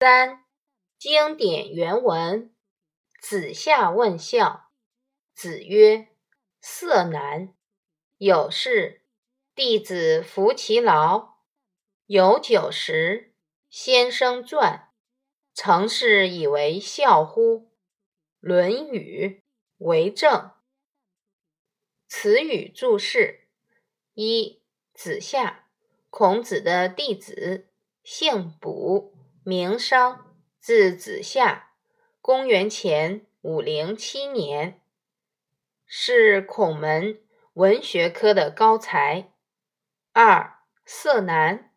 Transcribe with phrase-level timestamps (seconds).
[0.00, 0.44] 三、
[0.98, 2.52] 经典原文：
[3.20, 4.72] 子夏问孝，
[5.34, 6.08] 子曰
[6.60, 7.54] ：“色难。
[8.18, 9.02] 有事，
[9.54, 11.36] 弟子服其劳。
[12.06, 13.32] 有酒食，
[13.70, 14.88] 先生馔。
[15.54, 17.60] 成事以为孝乎？”
[18.40, 19.42] 《论语·
[19.86, 20.32] 为政》。
[22.08, 23.46] 词语注释：
[24.14, 24.60] 一、
[24.92, 25.68] 子夏，
[26.10, 27.68] 孔子的弟子，
[28.02, 29.13] 姓卜，
[29.46, 31.72] 名商，字子夏，
[32.22, 34.80] 公元前五零七年，
[35.84, 37.20] 是孔门
[37.52, 39.30] 文学科的高才。
[40.14, 41.70] 二、色难，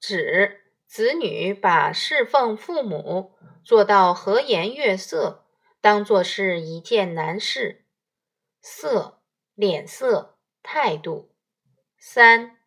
[0.00, 5.46] 指子女把侍奉父母做到和颜悦色。
[5.80, 7.84] 当做是一件难事，
[8.60, 9.22] 色
[9.54, 11.30] 脸色态度。
[11.96, 12.58] 三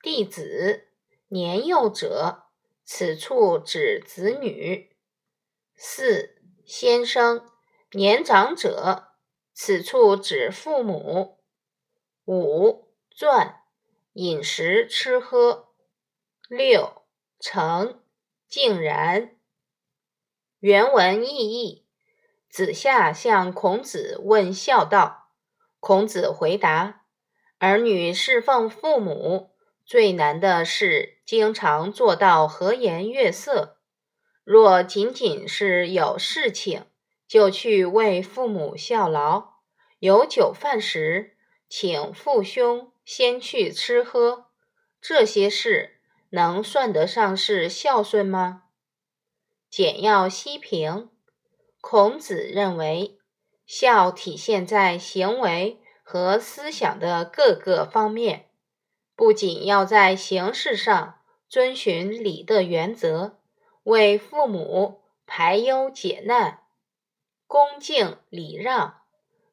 [0.00, 0.86] 弟子
[1.26, 2.43] 年幼者，
[2.84, 4.94] 此处指子女。
[5.74, 7.50] 四先生
[7.92, 9.08] 年长者，
[9.52, 11.42] 此处指父母。
[12.26, 13.54] 五馔
[14.12, 15.68] 饮食吃喝。
[16.48, 17.02] 六
[17.40, 18.02] 成
[18.46, 19.36] 竟然。
[20.60, 21.86] 原文意义。
[22.48, 25.32] 子夏向孔子问孝道，
[25.80, 27.06] 孔子回答：
[27.58, 29.50] 儿女侍奉父母
[29.84, 33.78] 最难的是经常做到和颜悦色。
[34.44, 36.86] 若仅仅是有事情
[37.26, 39.54] 就去为父母效劳，
[39.98, 41.36] 有酒饭时
[41.68, 44.46] 请父兄先去吃喝，
[45.00, 45.98] 这些事
[46.30, 48.64] 能算得上是孝顺吗？
[49.70, 51.10] 简要析评。
[51.80, 53.18] 孔子认为，
[53.66, 58.50] 孝体现在行为和思想的各个方面，
[59.16, 63.38] 不仅要在形式上遵循礼的原则，
[63.84, 66.64] 为父母排忧解难、
[67.46, 69.02] 恭敬礼让，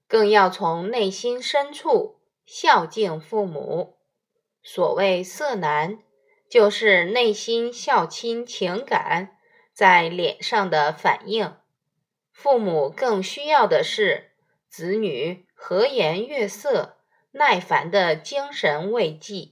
[0.07, 3.97] 更要从内心深处孝敬父母。
[4.63, 5.99] 所谓“色难”，
[6.49, 9.37] 就是内心孝亲情感
[9.73, 11.55] 在脸上的反应。
[12.31, 14.31] 父母更需要的是
[14.67, 16.97] 子女和颜悦色、
[17.33, 19.51] 耐烦的精神慰藉。